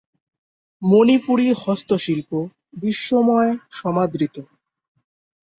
[0.81, 2.31] মণিপুরী হস্তশিল্প
[2.81, 4.35] বিশ্বময় সমাদৃত।